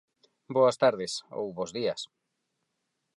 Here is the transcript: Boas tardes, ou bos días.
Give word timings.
Boas 0.55 0.79
tardes, 0.83 1.13
ou 1.37 1.45
bos 1.57 1.71
días. 1.77 2.01